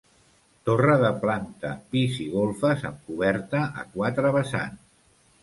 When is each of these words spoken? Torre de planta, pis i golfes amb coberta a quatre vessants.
Torre 0.69 0.95
de 1.03 1.11
planta, 1.25 1.73
pis 1.91 2.17
i 2.23 2.25
golfes 2.37 2.87
amb 2.91 3.05
coberta 3.11 3.63
a 3.83 3.87
quatre 3.99 4.35
vessants. 4.41 4.83